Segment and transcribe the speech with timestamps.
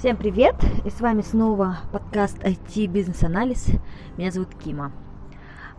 [0.00, 0.54] Всем привет!
[0.86, 3.66] И с вами снова подкаст IT Бизнес Анализ.
[4.16, 4.92] Меня зовут Кима.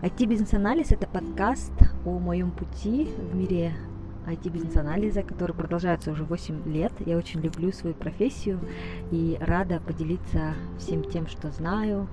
[0.04, 1.72] IT Бизнес Анализ это подкаст
[2.06, 3.74] о моем пути в мире
[4.28, 6.94] IT бизнес анализа, который продолжается уже 8 лет.
[7.04, 8.60] Я очень люблю свою профессию
[9.10, 12.08] и рада поделиться всем тем, что знаю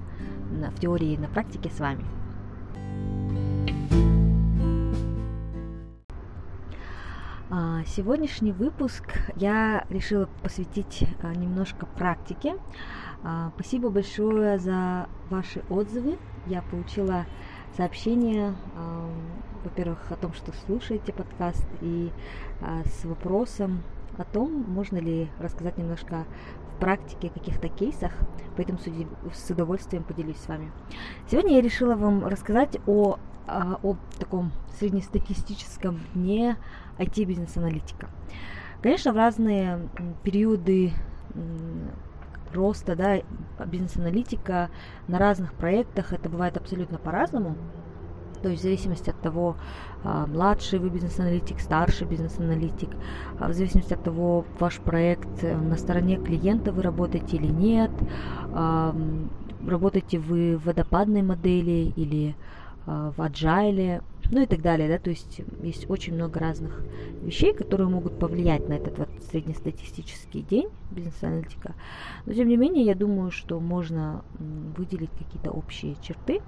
[0.51, 2.07] в теории и на практике с вами.
[7.87, 9.05] Сегодняшний выпуск
[9.37, 12.57] я решила посвятить а, немножко практике.
[13.23, 16.19] А, спасибо большое за ваши отзывы.
[16.47, 17.27] Я получила
[17.77, 18.55] сообщение,
[19.63, 22.11] во-первых, о том, что слушаете подкаст, и
[22.87, 23.83] с вопросом
[24.17, 26.25] о том, можно ли рассказать немножко
[26.75, 28.13] в практике каких-то кейсах,
[28.57, 30.73] поэтому с удовольствием поделюсь с вами.
[31.31, 36.57] Сегодня я решила вам рассказать о, о таком среднестатистическом дне
[36.99, 38.09] IT-бизнес-аналитика.
[38.83, 39.89] Конечно, в разные
[40.23, 40.93] периоды
[42.55, 43.21] роста да,
[43.67, 44.71] бизнес-аналитика
[45.07, 47.57] на разных проектах это бывает абсолютно по-разному.
[48.43, 49.57] То есть в зависимости от того,
[50.05, 52.91] а, младший вы бизнес-аналитик, старший бизнес-аналитик,
[53.39, 57.91] а, в зависимости от того, ваш проект э, на стороне клиента вы работаете или нет,
[58.53, 58.95] а,
[59.67, 62.37] работаете вы в водопадной модели или
[62.87, 66.83] в agile, ну и так далее, да, то есть есть очень много разных
[67.23, 71.75] вещей, которые могут повлиять на этот вот среднестатистический день бизнес-аналитика.
[72.27, 74.25] Но тем не менее, я думаю, что можно
[74.77, 76.41] выделить какие-то общие черты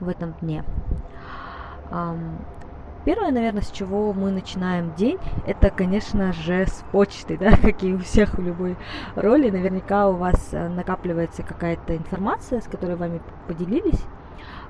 [0.00, 0.64] в этом дне.
[3.02, 7.94] Первое, наверное, с чего мы начинаем день, это, конечно же, с почты, да, как и
[7.94, 8.76] у всех в любой
[9.14, 9.48] роли.
[9.48, 14.04] Наверняка у вас э, накапливается какая-то информация, с которой вами поделились,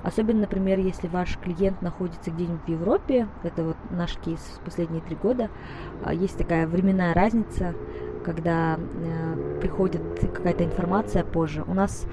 [0.03, 5.01] Особенно, например, если ваш клиент находится где-нибудь в Европе, это вот наш кейс в последние
[5.01, 5.49] три года,
[6.03, 7.75] а, есть такая временная разница,
[8.23, 10.01] когда э, приходит
[10.33, 11.63] какая-то информация позже.
[11.67, 12.05] У нас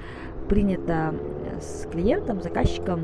[0.47, 3.01] принято э, с клиентом, заказчиком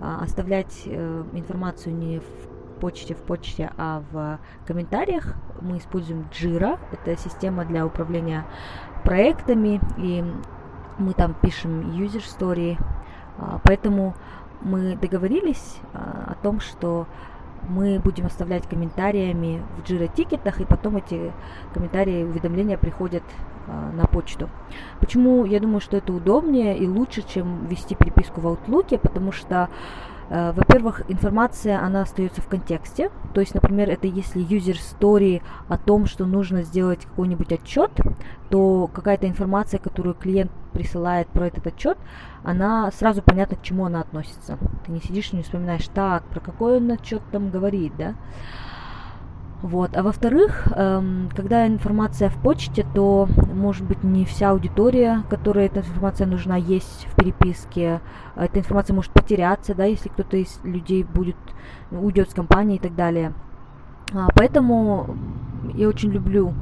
[0.00, 5.34] э, оставлять э, информацию не в почте в почте, а в комментариях.
[5.60, 8.44] Мы используем Jira, это система для управления
[9.04, 10.24] проектами, и
[10.98, 12.93] мы там пишем user story, а,
[13.62, 14.14] поэтому
[14.64, 17.06] мы договорились а, о том, что
[17.68, 21.32] мы будем оставлять комментариями в Jira тикетах, и потом эти
[21.72, 23.22] комментарии, уведомления приходят
[23.66, 24.48] а, на почту.
[25.00, 29.68] Почему я думаю, что это удобнее и лучше, чем вести переписку в Outlook, потому что
[30.30, 33.10] во-первых, информация, она остается в контексте.
[33.34, 37.90] То есть, например, это если user story о том, что нужно сделать какой-нибудь отчет,
[38.50, 41.98] то какая-то информация, которую клиент присылает про этот отчет,
[42.42, 44.58] она сразу понятно, к чему она относится.
[44.84, 48.14] Ты не сидишь и не вспоминаешь, так, про какой он отчет там говорит, да.
[49.64, 49.96] Вот.
[49.96, 55.80] А во-вторых, эм, когда информация в почте, то, может быть, не вся аудитория, которой эта
[55.80, 58.02] информация нужна, есть в переписке.
[58.36, 61.36] Эта информация может потеряться, да, если кто-то из людей будет,
[61.90, 63.32] уйдет с компании и так далее.
[64.12, 65.16] А, поэтому
[65.72, 66.52] я очень люблю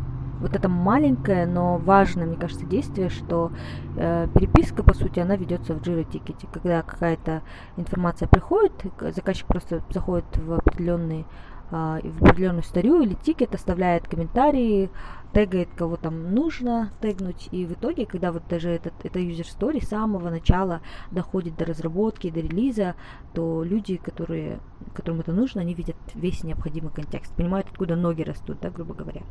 [0.40, 3.50] вот это маленькое, но важное, мне кажется, действие, что
[3.96, 6.46] э, переписка, по сути, она ведется в Jira тикете.
[6.52, 7.42] Когда какая-то
[7.76, 11.26] информация приходит, заказчик просто заходит в определенный
[11.72, 14.90] а, в определенную старю или тикет, оставляет комментарии,
[15.32, 19.82] тегает, кого там нужно тегнуть, и в итоге, когда вот даже этот, это user story
[19.82, 22.94] с самого начала доходит до разработки, до релиза,
[23.32, 24.60] то люди, которые,
[24.94, 29.22] которым это нужно, они видят весь необходимый контекст, понимают, откуда ноги растут, да, грубо говоря.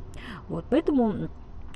[0.50, 1.30] Вот, поэтому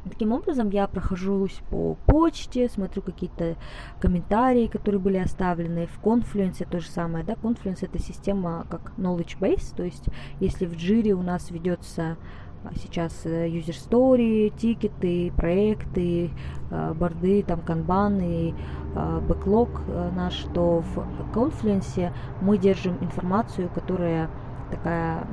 [0.10, 3.56] Таким образом, я прохожусь по почте, смотрю какие-то
[4.00, 5.88] комментарии, которые были оставлены.
[5.88, 10.06] В Confluence то же самое, да, Confluence это система как knowledge base, то есть
[10.40, 12.18] если в Jira у нас ведется
[12.64, 16.32] а, сейчас э, user story, тикеты, проекты,
[16.72, 18.56] э, борды, там канбаны,
[18.96, 19.70] э, бэклог
[20.16, 21.00] наш, то в
[21.34, 22.12] Confluence
[22.42, 24.30] мы держим информацию, которая
[24.72, 25.28] такая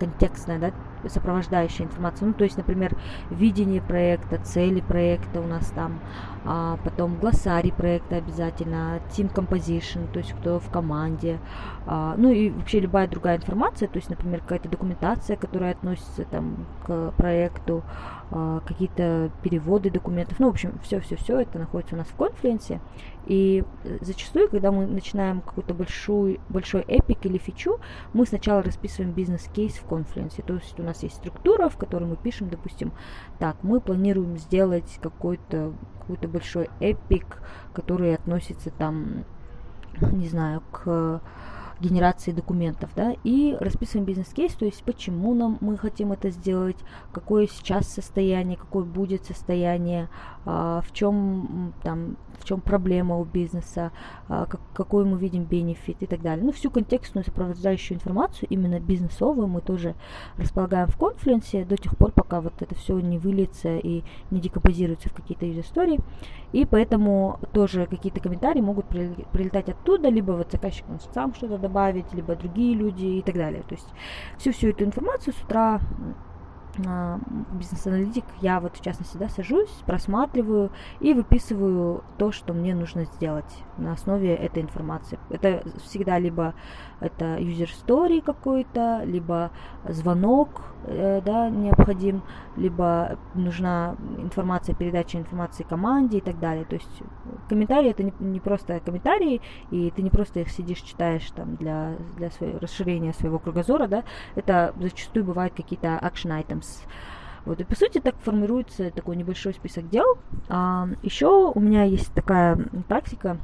[0.00, 0.70] контекстная, да,
[1.08, 2.26] сопровождающая информация.
[2.28, 2.96] Ну, то есть, например,
[3.30, 6.00] видение проекта, цели проекта у нас там,
[6.44, 11.38] а потом глоссарий проекта обязательно, team composition, то есть кто в команде,
[11.86, 16.66] а, ну и вообще любая другая информация, то есть, например, какая-то документация, которая относится там
[16.84, 17.82] к проекту,
[18.30, 22.80] какие-то переводы документов, ну, в общем, все-все-все это находится у нас в конференции.
[23.26, 23.64] И
[24.00, 27.78] зачастую, когда мы начинаем какой-то большой, большой эпик или фичу,
[28.12, 30.42] мы сначала расписываем бизнес-кейс в конференции.
[30.42, 32.92] То есть у нас есть структура, в которой мы пишем, допустим,
[33.38, 35.72] так, мы планируем сделать какой-то
[36.06, 37.42] какой-то большой эпик,
[37.72, 39.24] который относится там,
[40.00, 41.20] не знаю, к
[41.80, 46.76] генерации документов, да, и расписываем бизнес-кейс, то есть почему нам мы хотим это сделать,
[47.12, 50.08] какое сейчас состояние, какое будет состояние,
[50.44, 53.92] а, в чем там в чем проблема у бизнеса,
[54.28, 56.44] а, как, какой мы видим бенефит и так далее.
[56.44, 59.94] Ну, всю контекстную сопровождающую информацию, именно бизнесовую, мы тоже
[60.36, 65.08] располагаем в конфлюенсе до тех пор, пока вот это все не выльется и не декомпозируется
[65.08, 66.00] в какие-то истории.
[66.52, 72.34] И поэтому тоже какие-то комментарии могут прилетать оттуда, либо вот заказчик сам что-то добавить, либо
[72.36, 73.62] другие люди и так далее.
[73.62, 73.88] То есть
[74.38, 75.80] всю всю эту информацию с утра
[76.78, 80.70] бизнес-аналитик, я вот в частности, да, сажусь, просматриваю
[81.00, 85.18] и выписываю то, что мне нужно сделать на основе этой информации.
[85.30, 86.54] Это всегда либо
[87.00, 89.50] это user story какой-то, либо
[89.88, 92.22] звонок, э, да, необходим,
[92.56, 96.64] либо нужна информация, передача информации команде и так далее.
[96.64, 97.02] То есть
[97.48, 99.40] комментарии это не, не просто комментарии,
[99.70, 104.04] и ты не просто их сидишь, читаешь там для, для своего расширения своего кругозора, да,
[104.34, 106.65] это зачастую бывают какие-то action items.
[107.44, 110.18] Вот, и по сути так формируется такой небольшой список дел.
[110.48, 112.56] А, еще у меня есть такая
[112.88, 113.38] практика,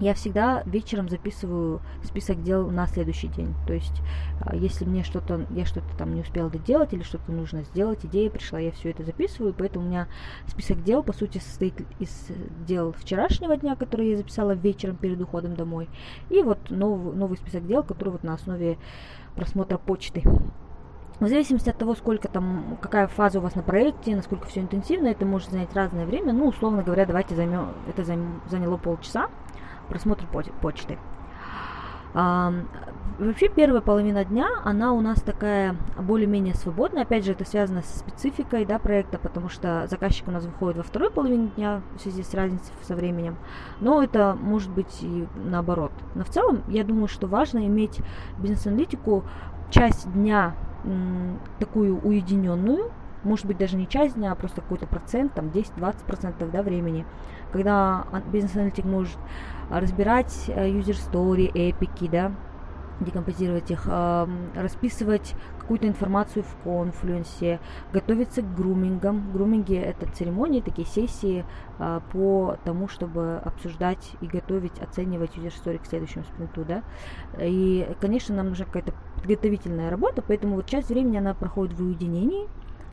[0.00, 3.54] я всегда вечером записываю список дел на следующий день.
[3.66, 4.02] То есть,
[4.40, 8.30] а, если мне что-то, я что-то там не успела доделать или что-то нужно сделать, идея
[8.30, 10.08] пришла, я все это записываю, поэтому у меня
[10.46, 12.28] список дел, по сути, состоит из
[12.66, 15.88] дел вчерашнего дня, которые я записала вечером перед уходом домой,
[16.30, 18.78] и вот новый, новый список дел, который вот на основе
[19.36, 20.22] просмотра почты.
[21.20, 25.08] В зависимости от того, сколько там, какая фаза у вас на проекте, насколько все интенсивно,
[25.08, 26.32] это может занять разное время.
[26.32, 29.28] Ну, условно говоря, давайте займем, это заняло полчаса
[29.90, 30.24] просмотр
[30.62, 30.98] почты.
[32.14, 32.52] А,
[33.18, 37.02] вообще первая половина дня, она у нас такая более-менее свободная.
[37.02, 40.82] Опять же, это связано со спецификой да, проекта, потому что заказчик у нас выходит во
[40.82, 43.36] второй половине дня в связи с разницей со временем.
[43.80, 45.92] Но это может быть и наоборот.
[46.14, 48.00] Но в целом, я думаю, что важно иметь
[48.38, 49.24] бизнес-аналитику
[49.70, 50.54] часть дня
[51.58, 52.90] такую уединенную,
[53.22, 57.04] может быть даже не часть дня, а просто какой-то процент, там 10-20% да, времени,
[57.52, 59.18] когда бизнес-аналитик может
[59.70, 62.32] разбирать э, user story, эпики, да,
[63.00, 63.88] декомпозировать их,
[64.54, 65.34] расписывать
[65.70, 67.60] какую-то информацию в конфлюенсе,
[67.92, 69.30] готовиться к грумингам.
[69.32, 71.44] Груминги– это церемонии, такие сессии
[71.78, 76.82] а, по тому, чтобы обсуждать и готовить, оценивать user story к следующему спринту, да.
[77.38, 82.48] И, конечно, нам нужна какая-то подготовительная работа, поэтому вот часть времени она проходит в уединении,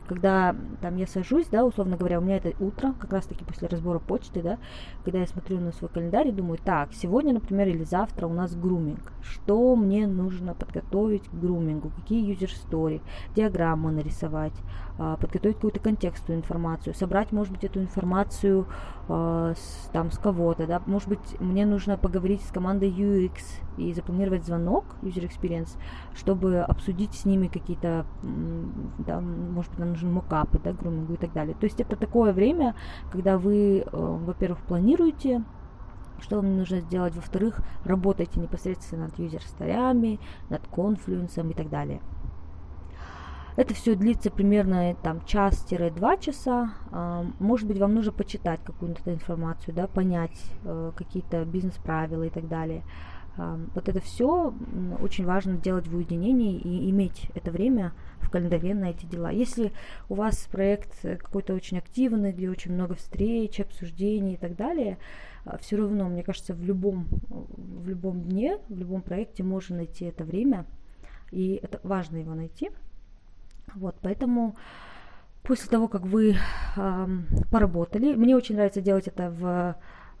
[0.08, 3.68] когда там я сажусь, да, условно говоря, у меня это утро, как раз таки после
[3.68, 4.58] разбора почты, да,
[5.04, 8.56] когда я смотрю на свой календарь и думаю, так, сегодня, например, или завтра у нас
[8.56, 9.12] груминг.
[9.22, 11.90] Что мне нужно подготовить к грумингу?
[11.90, 13.02] Какие юзер стори,
[13.36, 14.54] диаграмму нарисовать,
[14.98, 18.66] а, подготовить какую-то контекстную информацию, собрать, может быть, эту информацию
[19.08, 23.38] э, с, там с кого-то, да, может быть, мне нужно поговорить с командой UX
[23.76, 25.78] и запланировать звонок, user experience,
[26.14, 28.06] чтобы обсудить с ними какие-то,
[28.98, 31.54] да, может быть, нам нужны мокапы, да, грумингу и так далее.
[31.58, 32.74] То есть это такое время,
[33.10, 35.44] когда вы, э, во-первых, планируете
[36.20, 40.18] что вам нужно сделать, во-вторых, работайте непосредственно над юзер-старями,
[40.50, 42.00] над конфлюенсом и так далее.
[43.58, 46.74] Это все длится примерно там час-два часа.
[46.92, 52.46] А, может быть, вам нужно почитать какую-то информацию, да, понять э, какие-то бизнес-правила и так
[52.46, 52.84] далее.
[53.36, 54.54] А, вот это все
[55.00, 59.32] очень важно делать в уединении и иметь это время в календаре на эти дела.
[59.32, 59.72] Если
[60.08, 64.98] у вас проект какой-то очень активный, где очень много встреч, обсуждений и так далее,
[65.44, 70.04] а, все равно, мне кажется, в любом, в любом дне, в любом проекте можно найти
[70.04, 70.64] это время,
[71.32, 72.70] и это важно его найти–
[73.74, 74.54] вот, поэтому
[75.42, 76.36] после того, как вы
[76.76, 77.06] э,
[77.50, 79.76] поработали, мне очень нравится делать это в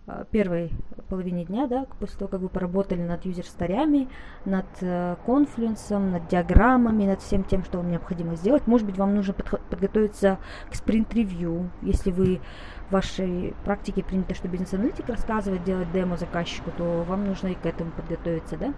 [0.06, 0.70] э, первой
[1.08, 4.08] половине дня, да, после того, как вы поработали над юзер-старями,
[4.46, 8.66] над э, конфлюенсом, над диаграммами, над всем тем, что вам необходимо сделать.
[8.66, 10.38] Может быть, вам нужно подготовиться
[10.70, 12.40] к спринт-ревью, если вы
[12.88, 17.66] в вашей практике принято, что бизнес-аналитик рассказывает, делать демо заказчику, то вам нужно и к
[17.66, 18.72] этому подготовиться, да.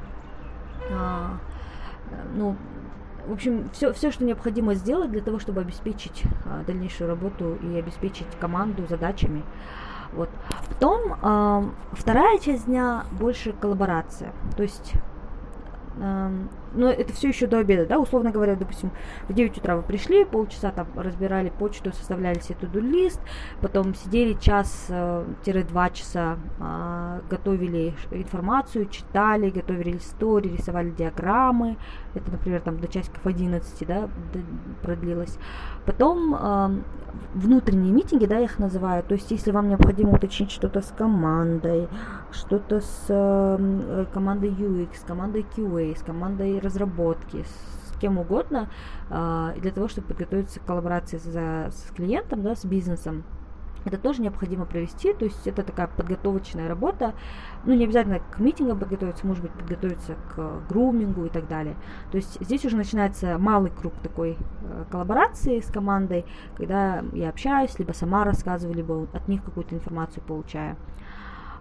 [0.92, 1.38] А,
[2.10, 2.56] э, ну,
[3.26, 7.76] в общем, все, все, что необходимо сделать для того, чтобы обеспечить а, дальнейшую работу и
[7.76, 9.42] обеспечить команду задачами.
[10.12, 10.28] Вот.
[10.68, 14.32] Потом а, вторая часть дня больше коллаборация.
[14.56, 14.94] То есть
[15.96, 18.92] но это все еще до обеда, да, условно говоря, допустим,
[19.28, 23.20] в 9 утра вы пришли, полчаса там разбирали почту, составляли себе туду лист,
[23.60, 31.76] потом сидели час-два э, часа, а, готовили информацию, читали, готовили истории, рисовали диаграммы,
[32.14, 34.08] это, например, там до часиков 11, да,
[34.82, 35.38] продлилось.
[35.86, 36.84] Потом
[37.34, 41.88] внутренние митинги, да, я их называю, то есть если вам необходимо уточнить что-то с командой,
[42.32, 48.70] что-то с э, командой UX, командой QA, с командой разработки, с кем угодно,
[49.10, 53.24] э, для того, чтобы подготовиться к коллаборации за, с клиентом, да, с бизнесом,
[53.84, 57.14] это тоже необходимо провести, то есть это такая подготовочная работа,
[57.64, 61.76] ну не обязательно к митингам подготовиться, может быть подготовиться к грумингу и так далее.
[62.10, 67.78] То есть здесь уже начинается малый круг такой э, коллаборации с командой, когда я общаюсь,
[67.78, 70.76] либо сама рассказываю, либо от них какую-то информацию получаю.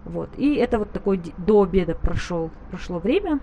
[0.04, 0.30] Вот.
[0.36, 3.40] И это вот такой до обеда прошел, прошло время,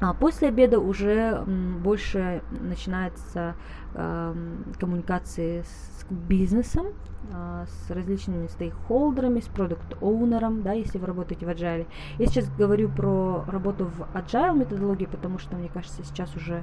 [0.00, 1.44] а после обеда уже
[1.82, 3.54] больше начинается
[3.94, 4.34] э,
[4.78, 6.88] коммуникации с бизнесом,
[7.32, 11.86] э, с различными стейкхолдерами, с продукт-оунером, да, если вы работаете в Agile.
[12.18, 16.62] Я сейчас говорю про работу в Agile методологии, потому что, мне кажется, сейчас уже,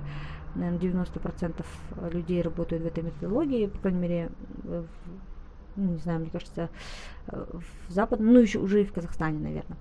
[0.55, 1.65] наверное, 90%
[2.11, 4.31] людей работают в этой методологии, по крайней мере,
[4.63, 4.85] в,
[5.77, 6.69] ну, не знаю, мне кажется,
[7.27, 9.77] э, в западном, ну, еще уже и в Казахстане, наверное.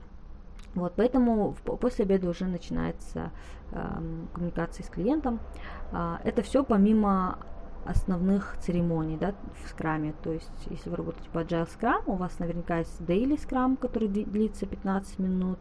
[0.75, 3.33] Вот, поэтому после обеда уже начинается
[3.73, 4.00] э,
[4.33, 5.41] коммуникация с клиентом.
[5.93, 7.39] Э, это все помимо
[7.85, 9.35] основных церемоний да,
[9.65, 10.15] в скраме.
[10.23, 14.09] То есть, если вы работаете по Agile Scrum, у вас наверняка есть Daily Scrum, который
[14.09, 15.59] длится 15 минут.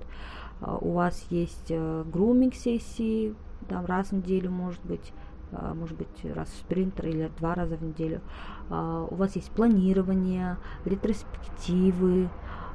[0.61, 3.33] Uh, у вас есть uh, grooming сессии,
[3.69, 5.13] там раз в неделю, может быть,
[5.51, 8.21] uh, может быть, раз в спринтер или два раза в неделю.
[8.69, 12.29] У вас есть планирование, ретроспективы,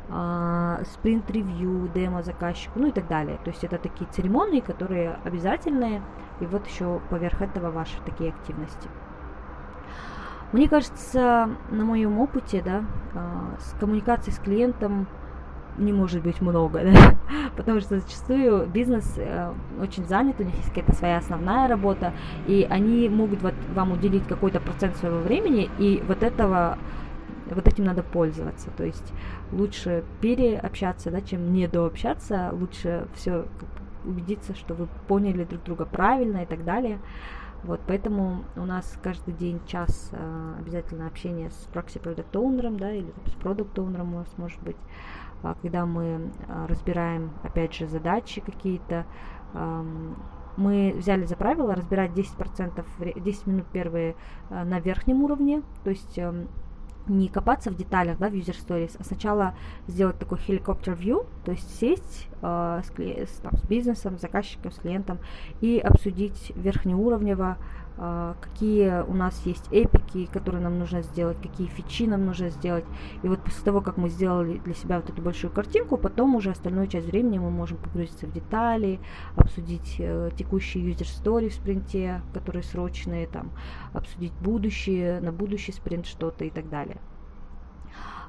[0.06, 3.38] спринт-ревью, демо заказчику, ну и так далее.
[3.42, 6.02] То есть это такие церемонии, которые обязательные,
[6.40, 8.88] и вот еще поверх этого ваши такие активности.
[10.52, 12.84] Мне кажется, на моем опыте, да,
[13.14, 15.08] а, с коммуникацией с клиентом
[15.78, 17.14] не может быть много, да?
[17.56, 22.12] потому что зачастую бизнес э, очень занят, у них есть какая-то своя основная работа,
[22.46, 26.78] и они могут вот вам уделить какой-то процент своего времени, и вот этого
[27.50, 28.70] вот этим надо пользоваться.
[28.76, 29.12] То есть
[29.52, 33.46] лучше переобщаться, да, чем недообщаться, лучше все
[34.04, 36.98] убедиться, что вы поняли друг друга правильно и так далее.
[37.62, 42.92] Вот, поэтому у нас каждый день час э, обязательно общение с прокси продукт оунером да,
[42.92, 44.76] или с продукт оунером у нас может быть,
[45.42, 49.06] э, когда мы э, разбираем, опять же, задачи какие-то.
[49.54, 49.82] Э,
[50.56, 54.14] мы взяли за правило разбирать 10%, 10 минут первые
[54.50, 56.46] э, на верхнем уровне, то есть э,
[57.06, 59.54] не копаться в деталях, да, в user stories, а сначала
[59.86, 64.76] сделать такой helicopter view, то есть сесть э, с, там, с бизнесом, с заказчиком, с
[64.76, 65.18] клиентом
[65.60, 67.58] и обсудить верхнеуровнево
[67.96, 72.84] какие у нас есть эпики, которые нам нужно сделать, какие фичи нам нужно сделать.
[73.22, 76.50] И вот после того, как мы сделали для себя вот эту большую картинку, потом уже
[76.50, 79.00] остальную часть времени мы можем погрузиться в детали,
[79.36, 83.50] обсудить э, текущие user story в спринте, которые срочные, там,
[83.92, 86.98] обсудить будущее, на будущий спринт что-то и так далее.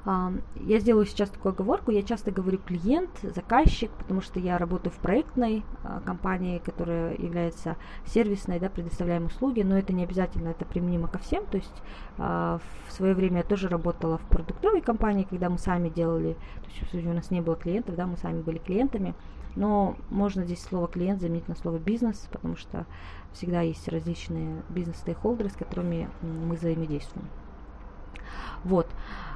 [0.06, 1.90] Я сделаю сейчас такую оговорку.
[1.90, 7.76] Я часто говорю клиент, заказчик, потому что я работаю в проектной а, компании, которая является
[8.06, 11.44] сервисной, да, предоставляем услуги, но это не обязательно, это применимо ко всем.
[11.46, 11.82] То есть
[12.18, 16.96] а, в свое время я тоже работала в продуктовой компании, когда мы сами делали, то
[16.96, 19.12] есть у нас не было клиентов, да, мы сами были клиентами.
[19.56, 22.86] Но можно здесь слово клиент заменить на слово бизнес, потому что
[23.32, 27.26] всегда есть различные бизнес-стейкхолдеры, с которыми мы взаимодействуем.
[28.64, 28.86] Вот.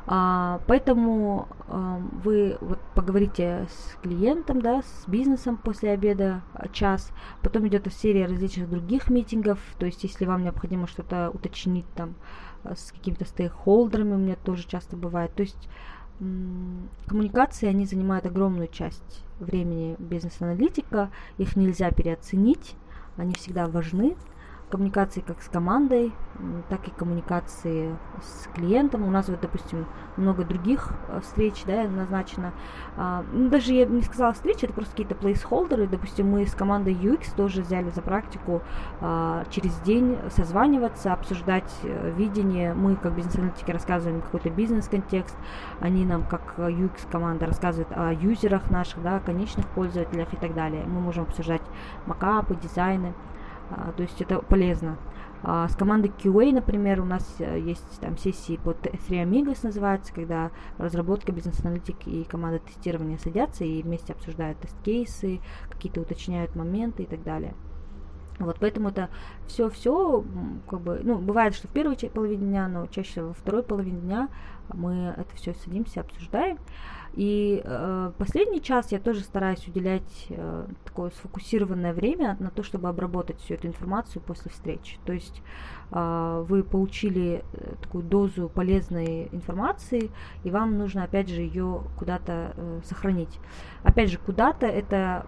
[0.07, 7.13] А, поэтому а, вы вот поговорите с клиентом, да, с бизнесом после обеда а, час,
[7.43, 12.15] потом идет серия различных других митингов, то есть если вам необходимо что-то уточнить там
[12.65, 15.69] с какими-то стейкхолдерами, у меня тоже часто бывает, то есть
[17.07, 22.75] коммуникации, они занимают огромную часть времени бизнес-аналитика, их нельзя переоценить,
[23.17, 24.17] они всегда важны,
[24.71, 26.13] коммуникации как с командой,
[26.69, 29.07] так и коммуникации с клиентом.
[29.07, 29.87] У нас вот, допустим,
[30.17, 32.53] много других э, встреч, да, назначено.
[32.97, 35.87] А, ну, даже я не сказала встречи, это просто какие-то плейсхолдеры.
[35.87, 38.63] Допустим, мы с командой UX тоже взяли за практику
[39.01, 42.73] а, через день созваниваться, обсуждать а, видение.
[42.75, 45.37] Мы, как бизнес-аналитики, рассказываем какой-то бизнес-контекст.
[45.81, 50.85] Они нам, как UX-команда, рассказывают о юзерах наших, да, конечных пользователях и так далее.
[50.87, 51.63] Мы можем обсуждать
[52.07, 53.15] макапы, дизайны.
[53.71, 54.99] А, то есть это полезно.
[55.43, 60.13] А, с командой QA, например, у нас э, есть там сессии по Three Amigos называется,
[60.13, 67.07] когда разработка, бизнес-аналитик и команда тестирования садятся и вместе обсуждают тест-кейсы, какие-то уточняют моменты и
[67.07, 67.55] так далее.
[68.39, 69.11] Вот, поэтому это
[69.47, 70.25] все-все,
[70.69, 74.29] как бы, ну, бывает, что в первой половине дня, но чаще во второй половине дня
[74.73, 76.59] мы это все садимся, обсуждаем.
[77.15, 82.89] И э, последний час я тоже стараюсь уделять э, такое сфокусированное время на то, чтобы
[82.89, 84.99] обработать всю эту информацию после встречи.
[85.05, 85.43] То есть
[85.91, 90.11] э, вы получили э, такую дозу полезной информации,
[90.45, 93.41] и вам нужно опять же ее куда-то э, сохранить.
[93.83, 95.27] Опять же, куда-то это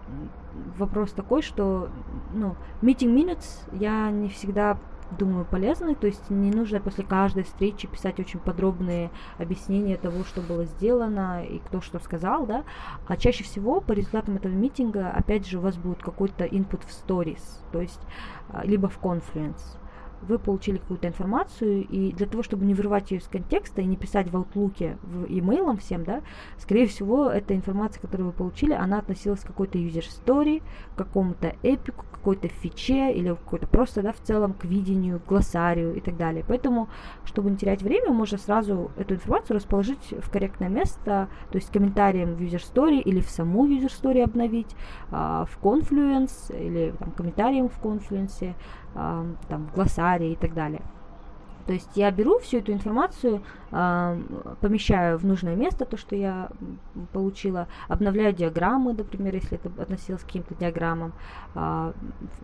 [0.77, 1.89] вопрос такой, что
[2.33, 4.79] ну, meeting minutes я не всегда
[5.13, 5.95] думаю, полезны.
[5.95, 11.43] То есть не нужно после каждой встречи писать очень подробные объяснения того, что было сделано
[11.45, 12.63] и кто что сказал, да.
[13.07, 16.89] А чаще всего по результатам этого митинга, опять же, у вас будет какой-то input в
[16.89, 18.01] stories, то есть
[18.49, 19.77] а, либо в Confluence
[20.27, 23.95] вы получили какую-то информацию, и для того, чтобы не вырывать ее из контекста и не
[23.95, 26.21] писать в Outlook в имейлом всем, да,
[26.57, 30.61] скорее всего, эта информация, которую вы получили, она относилась к какой-то user story,
[30.95, 35.93] к какому-то эпику, какой-то фиче или какой-то просто, да, в целом к видению, к глоссарию
[35.95, 36.45] и так далее.
[36.47, 36.87] Поэтому,
[37.25, 42.35] чтобы не терять время, можно сразу эту информацию расположить в корректное место, то есть комментарием
[42.35, 44.73] в user story или в саму user story обновить,
[45.11, 48.55] а, в Confluence или там, комментарием в Confluence,
[48.95, 50.81] а, там, в глоссарии и так далее.
[51.65, 53.41] То есть я беру всю эту информацию,
[53.71, 54.21] э,
[54.59, 56.49] помещаю в нужное место, то, что я
[57.13, 61.13] получила, обновляю диаграммы, например, если это относилось к каким-то диаграммам.
[61.55, 61.93] Э,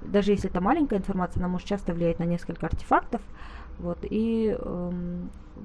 [0.04, 3.22] даже если это маленькая информация, она может часто влиять на несколько артефактов.
[3.80, 4.92] Вот, и э,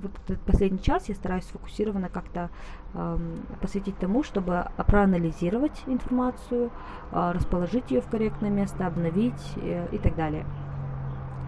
[0.03, 2.51] вот этот последний час я стараюсь сфокусированно как-то
[2.95, 3.19] э,
[3.61, 6.71] посвятить тому, чтобы проанализировать информацию,
[7.13, 10.45] э, расположить ее в корректное место, обновить э, и так далее.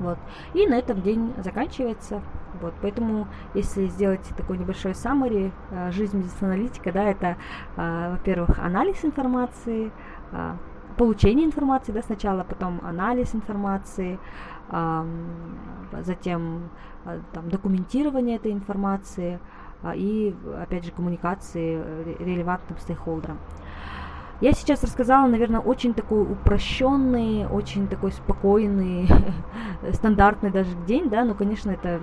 [0.01, 0.19] Вот.
[0.55, 2.23] И на этом день заканчивается.
[2.61, 7.37] Вот, поэтому, если сделать такой небольшой summary, э, жизнь бизнес-аналитика, да, это,
[7.77, 9.93] э, во-первых, анализ информации,
[10.33, 10.55] э,
[10.97, 14.19] получение информации, да, сначала, потом анализ информации,
[16.01, 16.71] затем
[17.33, 19.39] там, документирование этой информации
[19.95, 21.81] и, опять же, коммуникации
[22.19, 23.39] релевантным стейкхолдерам.
[24.43, 29.09] Я сейчас рассказала, наверное, очень такой упрощенный, очень такой спокойный,
[29.93, 32.01] стандартный даже день, да, но, конечно, это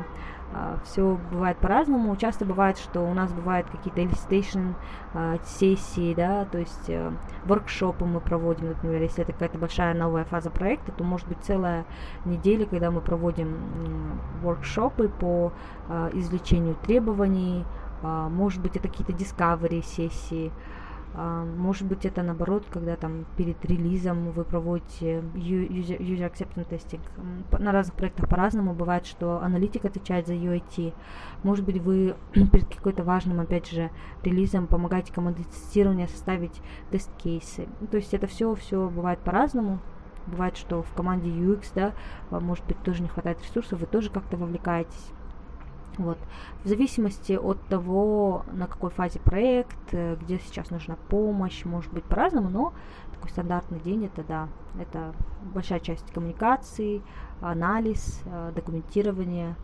[0.51, 2.15] а, все бывает по-разному.
[2.15, 4.73] Часто бывает, что у нас бывают какие-то elicitation
[5.13, 7.13] а, сессии, да, то есть а,
[7.45, 11.85] воркшопы мы проводим, например, если это какая-то большая новая фаза проекта, то может быть целая
[12.25, 15.53] неделя, когда мы проводим воркшопы по
[15.87, 17.63] а, извлечению требований,
[18.01, 20.51] может быть, это какие-то discovery сессии,
[21.15, 26.99] может быть, это наоборот, когда там перед релизом вы проводите user, user acceptance testing.
[27.59, 28.73] На разных проектах по-разному.
[28.73, 30.93] Бывает, что аналитик отвечает за UIT.
[31.43, 33.91] Может быть, вы перед какой-то важным, опять же,
[34.23, 37.67] релизом помогаете команде тестирования составить тест-кейсы.
[37.91, 39.79] То есть это все, все бывает по-разному.
[40.25, 41.93] Бывает, что в команде UX, да,
[42.31, 45.11] может быть, тоже не хватает ресурсов, вы тоже как-то вовлекаетесь.
[45.97, 46.17] Вот.
[46.63, 52.03] В зависимости от того, на какой фазе проект, э, где сейчас нужна помощь, может быть
[52.03, 52.73] по-разному, но
[53.13, 55.13] такой стандартный день это да, это
[55.53, 57.03] большая часть коммуникации,
[57.41, 59.55] анализ, э, документирование,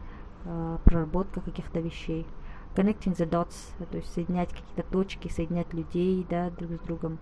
[0.46, 2.28] э, проработка каких-то вещей.
[2.76, 3.56] Connecting the dots,
[3.90, 7.18] то есть соединять какие-то точки, соединять людей, да, друг с другом,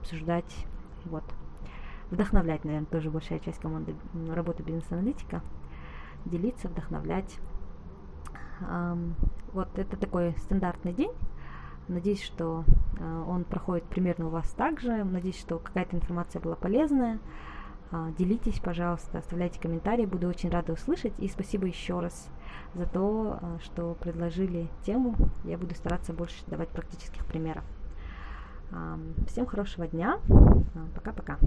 [0.00, 0.66] обсуждать,
[1.04, 1.24] вот.
[2.10, 3.94] Вдохновлять, наверное, тоже большая часть команды
[4.28, 5.42] работы бизнес-аналитика.
[6.24, 7.38] Делиться, вдохновлять.
[9.52, 11.12] Вот это такой стандартный день.
[11.88, 12.64] Надеюсь, что
[13.00, 15.04] а, он проходит примерно у вас так же.
[15.04, 17.18] Надеюсь, что какая-то информация была полезная.
[17.90, 21.14] А, делитесь, пожалуйста, оставляйте комментарии, буду очень рада услышать.
[21.18, 22.28] И спасибо еще раз
[22.74, 25.14] за то, а, что предложили тему.
[25.44, 27.64] Я буду стараться больше давать практических примеров.
[29.28, 30.18] Всем хорошего дня.
[30.94, 31.38] Пока-пока.